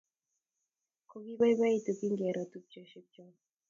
[1.09, 3.33] Kogipoipoitu kingero tupchosyek chok